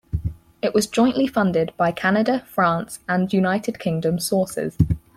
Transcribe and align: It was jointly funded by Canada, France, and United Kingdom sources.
It 0.63 0.73
was 0.73 0.87
jointly 0.87 1.27
funded 1.27 1.73
by 1.77 1.91
Canada, 1.91 2.39
France, 2.47 3.01
and 3.07 3.31
United 3.31 3.77
Kingdom 3.77 4.17
sources. 4.19 4.75